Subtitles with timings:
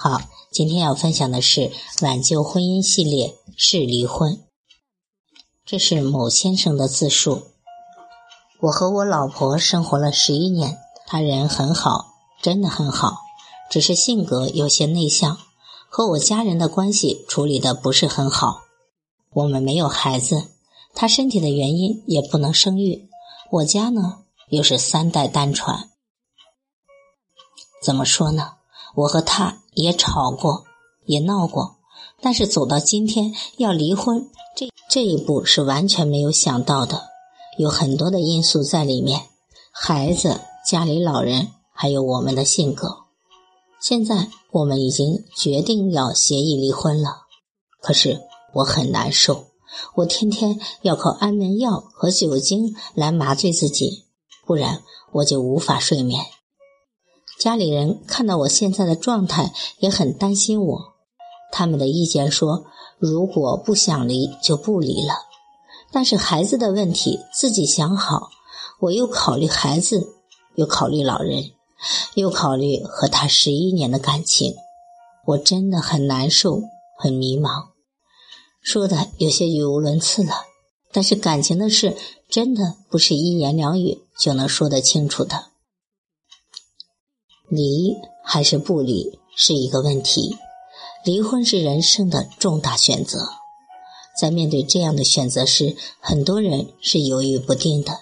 [0.00, 0.20] 好。
[0.52, 4.44] 今天要分享的是挽救婚姻系列是离婚。
[5.66, 7.48] 这是某先生的自述。
[8.60, 13.18] 我和我老婆生活了十一年，她人很好，真的很好，
[13.68, 15.36] 只是性格有些内向，
[15.88, 18.62] 和我家人的关系处理的不是很好。
[19.32, 20.46] 我们没有孩子，
[20.94, 23.08] 她身体的原因也不能生育。
[23.50, 25.90] 我家呢又是三代单传，
[27.82, 28.52] 怎么说呢？
[28.94, 30.64] 我和他也吵过，
[31.06, 31.76] 也闹过，
[32.20, 37.04] 但是走到今天要离婚，这这一步是完全没有想到的，
[37.58, 39.26] 有很多的因素在里面，
[39.70, 43.04] 孩子、家里老人，还有我们的性格。
[43.80, 47.10] 现在我们已经决定要协议离婚了，
[47.80, 48.20] 可是
[48.54, 49.44] 我很难受，
[49.94, 54.06] 我天天要靠安眠药和酒精来麻醉自己，
[54.44, 54.82] 不然
[55.12, 56.26] 我就无法睡眠。
[57.38, 60.94] 家里人看到我现在的状态，也很担心我。
[61.52, 62.64] 他们的意见说，
[62.98, 65.14] 如果不想离，就不离了。
[65.92, 68.30] 但是孩子的问题自己想好，
[68.80, 70.08] 我又考虑孩子，
[70.56, 71.52] 又考虑老人，
[72.14, 74.54] 又考虑和他十一年的感情，
[75.24, 76.60] 我真的很难受，
[76.98, 77.68] 很迷茫。
[78.60, 80.32] 说的有些语无伦次了，
[80.92, 81.96] 但是感情的事，
[82.28, 85.46] 真的不是一言两语就能说得清楚的。
[87.48, 90.36] 离还是不离是一个问题，
[91.04, 93.20] 离婚是人生的重大选择。
[94.20, 97.92] 在面对这样的选择时，很多人是犹豫不定的。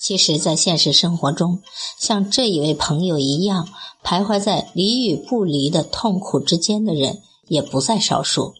[0.00, 1.60] 其实，在现实生活中，
[2.00, 3.68] 像这一位朋友一样
[4.02, 8.54] 徘徊在离与不离的痛苦之间的人也不在少数。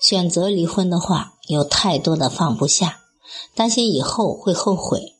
[0.00, 3.00] 选择离婚的话，有太多的放不下，
[3.54, 5.14] 担心以后会后悔，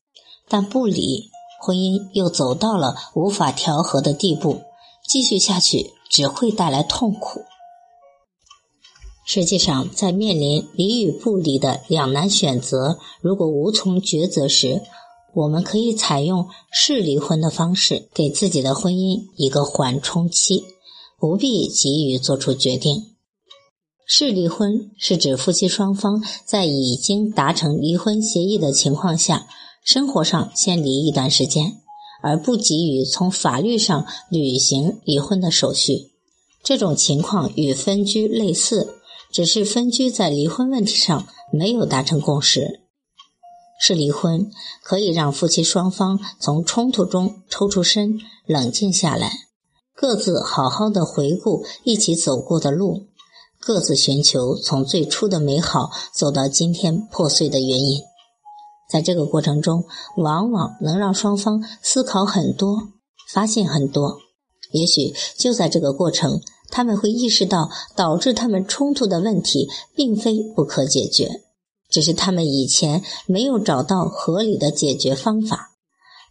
[0.49, 1.31] 但不离。
[1.61, 4.63] 婚姻又走到了无法调和的地步，
[5.09, 7.43] 继续下去只会带来痛苦。
[9.27, 14.83] 实际上，在面临离与不离的两难选择，如果无从抉择时，
[15.35, 20.65] 我们可以采用试离婚的方式，给自己的婚姻一个缓冲期，
[21.19, 23.17] 不必急于做出决定。
[24.07, 29.47] 试离婚是指夫妻双方在已经达成离婚协议的情况下。
[29.89, 31.81] 生活上先离一段时间，
[32.23, 36.11] 而不急于从法律上履行离婚的手续。
[36.63, 38.99] 这种情况与分居类似，
[39.33, 42.83] 只是分居在离婚问题上没有达成共识。
[43.81, 44.51] 是离婚
[44.83, 49.33] 可以让夫妻双方从冲突中抽出身，冷静下来，
[49.95, 53.07] 各自好好的回顾一起走过的路，
[53.59, 58.03] 各自寻求从最初的美好走到今天破碎的原因。
[58.89, 59.85] 在这个过程中，
[60.17, 62.89] 往往能让双方思考很多，
[63.31, 64.19] 发现很多。
[64.73, 66.41] 也许就在这个过程，
[66.71, 71.43] 他们会意识到导致他们冲突的问题并非不可解决，
[71.91, 75.75] 只是他们以前没有找到合理的解决方法。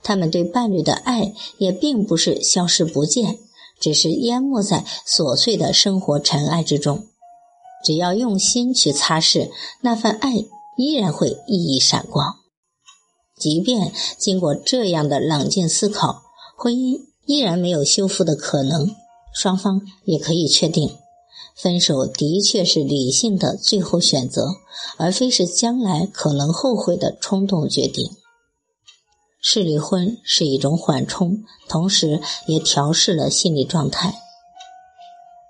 [0.04, 3.40] 他们对伴侣的爱也并不是消失不见，
[3.80, 7.08] 只是淹没在琐碎的生活尘埃之中。
[7.84, 9.50] 只要用心去擦拭，
[9.82, 10.34] 那份爱
[10.78, 12.36] 依然会熠熠闪光。
[13.38, 16.24] 即便经过这样的冷静思考，
[16.58, 18.96] 婚姻依然没有修复的可能，
[19.34, 20.98] 双方也可以确定，
[21.56, 24.56] 分手的确是理性的最后选择，
[24.98, 28.10] 而非是将来可能后悔的冲动决定。
[29.40, 34.16] 是离婚是一种缓冲，同时也调试了心理状态。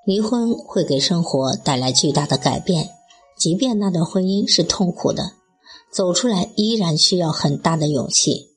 [0.06, 2.89] 离婚会给生活带来巨大的改变，
[3.38, 5.37] 即便那段婚姻是痛苦的。
[5.92, 8.50] 走出来依然需要很大的勇气，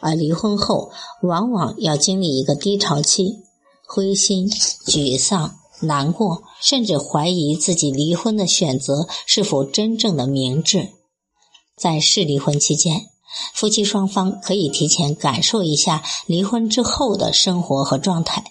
[0.00, 0.90] 而离婚后
[1.22, 3.38] 往往要经历一个低潮期，
[3.86, 10.90] 灰心、沮丧、难过，甚至怀疑自己离婚的选择是否真正的明智。
[11.76, 13.08] 在试离婚期间，
[13.54, 18.44] 夫妻双方可以提前感受一下离婚之后的生活和状态，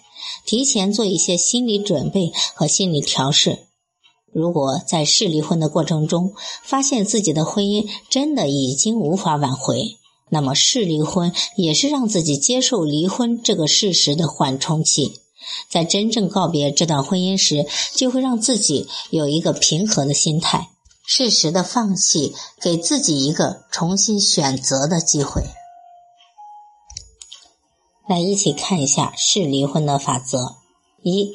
[0.44, 3.66] 提前做一些心理准备和心理调试。
[4.32, 6.32] 如果在试离婚的过程中
[6.62, 9.98] 发现自己的婚姻真的已经无法挽回，
[10.30, 15.20] 那么试离婚也是让自己接受离婚这个事实的缓冲期，
[15.68, 20.70] 在真正告别这段婚姻时，就会让自己有一个平和的心态，
[21.06, 25.42] 适时的放弃，给自己一个重新选择的机会。
[28.08, 30.56] 来，一起看一下是离婚的法则：
[31.02, 31.32] 一、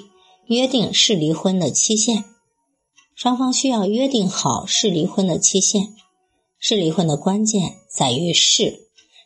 [0.47, 2.25] 约定是离婚的期限，
[3.17, 5.95] 双方需要约定好是离婚的期限。
[6.59, 8.81] 是离婚的关键在于是，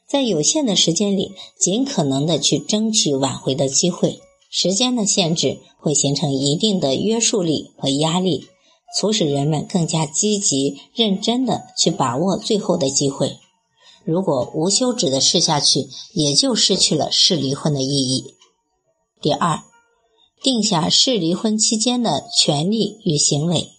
[0.07, 4.21] 在有限的时间里，尽可能的去争取挽回的机会。
[4.49, 8.47] 时间的限制会形成一定的约束力和压力，
[8.97, 13.39] 促使人们更加积极认真的去把握最后的机会。
[14.05, 18.35] 如果无休止的试下去，也就失去了是离婚的意义。
[19.21, 19.63] 第二，
[20.41, 23.71] 定下是离婚期间的权利与行为。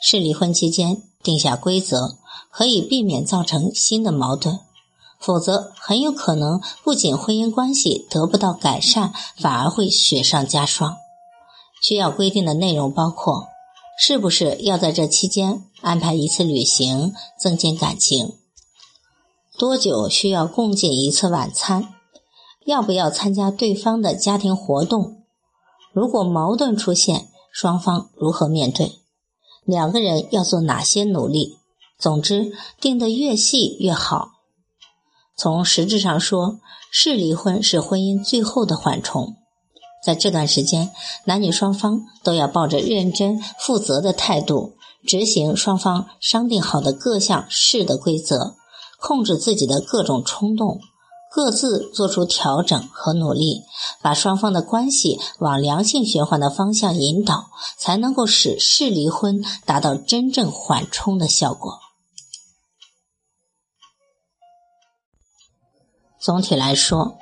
[0.00, 2.16] 是离婚期间定下规则，
[2.50, 4.60] 可以避免造成新的矛盾。
[5.18, 10.96] 否则，很有可能不仅婚姻关系得不到改善，反而会雪上加霜。
[11.82, 13.46] 需要规定的内容包括：
[13.98, 18.34] 是不是要在这期间安排一次旅行，增进感情？
[19.58, 21.94] 多久需要共进一次晚餐？
[22.66, 25.22] 要不要参加对方的家庭活动？
[25.92, 29.00] 如果矛盾出现，双方如何面对？
[29.66, 31.58] 两个人要做哪些努力？
[31.98, 34.30] 总之，定得越细越好。
[35.36, 36.60] 从实质上说，
[36.90, 39.36] 是离婚是婚姻最后的缓冲。
[40.04, 40.92] 在这段时间，
[41.24, 48.54] 男女双方都要抱着认真负责的态度，执行双方商定好的各项事的规则，
[49.00, 50.80] 控制自己的各种冲动，
[51.36, 53.64] 各自做出调整和努力，
[54.00, 61.78] 把双方的关系往良性循环的方向引导，才能够使是离婚达到真正缓冲的效果。
[66.18, 67.18] 总体来说，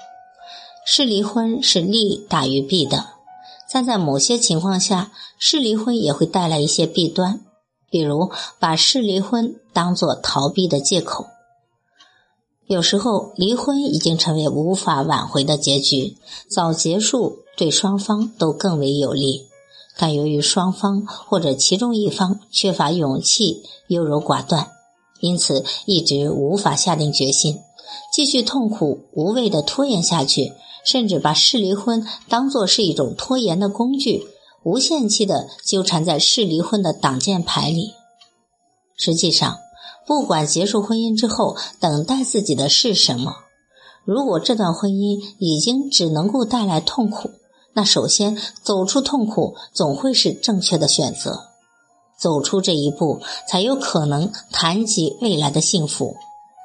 [0.86, 3.06] 是离婚是利大于弊的，
[3.68, 7.40] 但在某些情况下，是离婚也会带来一些弊端，
[7.90, 8.30] 比如
[8.60, 11.33] 把是离婚当做逃避的借口。
[12.66, 16.16] 有时候，离婚已经成为无法挽回的结局，
[16.48, 19.46] 早结束对双方都更为有利。
[19.96, 24.70] 但由于双方或者其中一方缺乏勇气、优柔寡断，
[25.20, 27.60] 因此一直无法下定决心。
[28.12, 30.52] 继续痛苦无谓的拖延下去，
[30.84, 34.26] 甚至把试离婚当作是一种拖延的工具，
[34.64, 37.92] 无限期的纠缠在试离婚的挡箭牌里。
[38.96, 39.58] 实际上，
[40.06, 43.36] 不管结束婚姻之后等待自己的是什么，
[44.04, 47.30] 如果这段婚姻已经只能够带来痛苦，
[47.72, 51.48] 那首先走出痛苦总会是正确的选择。
[52.16, 56.16] 走出这一步，才有可能谈及未来的幸福。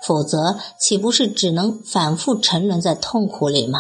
[0.06, 3.80] 否则，岂不是只能反复沉沦在痛苦里吗？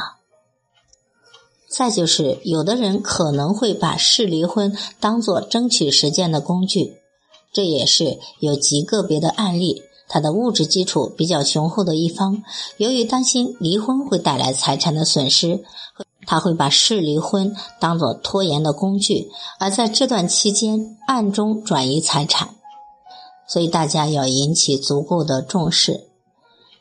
[1.69, 6.97] 再就是，有的人可能会把试离婚当做争取时间的工具，
[7.51, 9.83] 这也是有极个别的案例。
[10.07, 12.43] 他的物质基础比较雄厚的一方，
[12.77, 15.63] 由于担心离婚会带来财产的损失，
[16.25, 19.29] 他会把是离婚当做拖延的工具，
[19.59, 22.55] 而在这段期间暗中转移财产。
[23.47, 26.07] 所以，大家要引起足够的重视。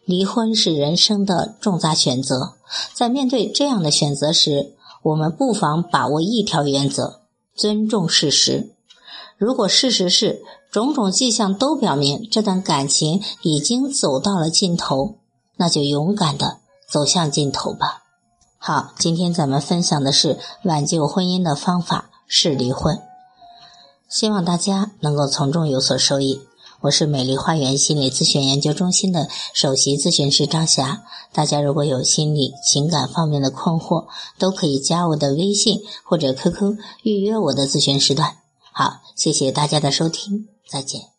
[0.07, 2.55] 离婚是人生的重大选择，
[2.95, 7.21] 在面对这样的选择时，我们不妨把握一条原则：
[7.55, 8.75] 尊重事实。
[9.37, 15.17] 如果事实是种种迹象都表明这段感情已经走到了尽头，
[15.57, 16.59] 那就勇敢的
[16.91, 18.05] 走向尽头吧。
[18.59, 23.01] 好，今天咱们分享的是挽救婚姻的方法是离婚，
[24.09, 26.41] 希望大家能够从中有所受益。
[26.81, 31.03] 我是美丽花园心理咨询研究中心的首席咨询师张霞。
[31.33, 34.07] 大家如果有心理情感方面的困惑，
[34.39, 38.37] 都可以加我的微信或者 QQ 预约我的咨询时段。
[38.71, 41.18] 好，谢谢大家的收听，再见。